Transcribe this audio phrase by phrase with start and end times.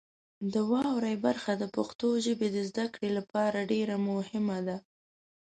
[0.53, 4.77] د واورئ برخه د پښتو ژبې د زده کړې له مخې ډیره مهمه ده.